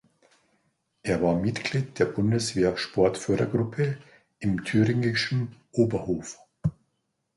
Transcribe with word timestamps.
Er 1.03 1.21
war 1.21 1.35
Mitglied 1.35 1.99
der 1.99 2.05
Bundeswehr-Sportfördergruppe 2.05 3.99
im 4.39 4.63
thüringischen 4.63 5.55
Oberhof. 5.73 6.39